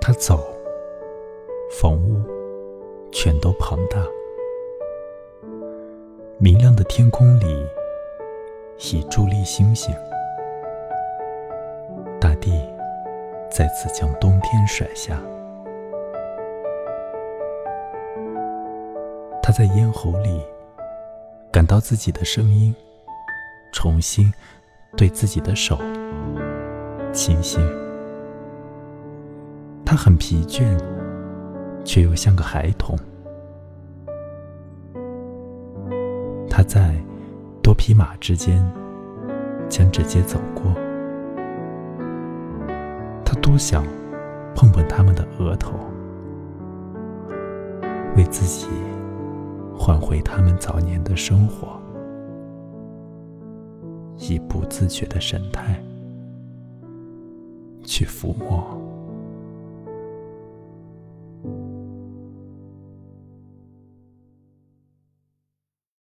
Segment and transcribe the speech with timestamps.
[0.00, 0.38] 他走，
[1.80, 2.22] 房屋
[3.10, 3.96] 全都庞大。
[6.38, 7.66] 明亮的天空里，
[8.76, 9.94] 已伫立星星。
[12.20, 12.52] 大地
[13.50, 15.18] 再次将冬天甩下。
[19.42, 20.42] 他在咽喉里
[21.50, 22.74] 感到自己的声音，
[23.72, 24.30] 重新
[24.96, 25.78] 对自己的手
[27.12, 27.60] 倾心。
[29.84, 30.64] 他很疲倦，
[31.84, 32.98] 却又像个孩童。
[36.48, 36.94] 他在
[37.62, 38.64] 多匹马之间
[39.68, 40.72] 将直接走过，
[43.24, 43.84] 他多想
[44.54, 45.72] 碰碰他们的额头，
[48.16, 48.68] 为自己。
[49.76, 51.78] 换回他们早年的生活，
[54.28, 55.78] 以不自觉的神态
[57.84, 58.93] 去抚摸。